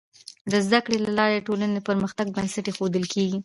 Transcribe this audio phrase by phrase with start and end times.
[0.51, 3.39] د زده کړې له لارې د ټولنې د پرمختګ بنسټ ایښودل کيږي.